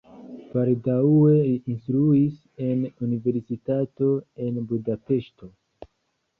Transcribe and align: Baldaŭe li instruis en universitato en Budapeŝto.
Baldaŭe 0.53 1.33
li 1.35 1.59
instruis 1.73 2.41
en 2.69 2.83
universitato 3.09 4.11
en 4.49 4.61
Budapeŝto. 4.75 5.55